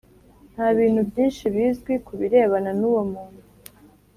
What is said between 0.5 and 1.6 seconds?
nta bintu byinshi